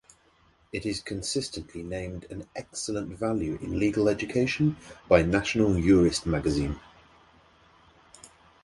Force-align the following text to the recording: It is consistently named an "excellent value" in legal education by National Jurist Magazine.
It 0.73 0.83
is 0.87 0.99
consistently 0.99 1.83
named 1.83 2.25
an 2.31 2.47
"excellent 2.55 3.09
value" 3.19 3.59
in 3.61 3.77
legal 3.77 4.09
education 4.09 4.77
by 5.07 5.21
National 5.21 5.79
Jurist 5.79 6.25
Magazine. 6.25 6.79